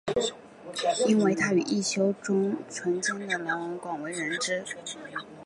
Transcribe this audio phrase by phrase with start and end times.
[1.07, 4.65] 因为他与一休宗纯间的往来而广为人知。